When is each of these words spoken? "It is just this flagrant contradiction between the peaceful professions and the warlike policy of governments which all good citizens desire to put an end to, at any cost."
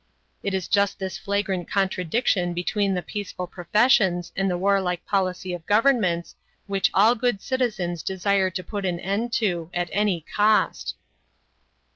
"It 0.41 0.55
is 0.55 0.67
just 0.67 0.97
this 0.97 1.19
flagrant 1.19 1.69
contradiction 1.69 2.55
between 2.55 2.95
the 2.95 3.03
peaceful 3.03 3.45
professions 3.45 4.31
and 4.35 4.49
the 4.49 4.57
warlike 4.57 5.05
policy 5.05 5.53
of 5.53 5.63
governments 5.67 6.35
which 6.65 6.89
all 6.95 7.13
good 7.13 7.39
citizens 7.39 8.01
desire 8.01 8.49
to 8.49 8.63
put 8.63 8.83
an 8.83 8.99
end 8.99 9.31
to, 9.33 9.69
at 9.75 9.89
any 9.91 10.21
cost." 10.35 10.95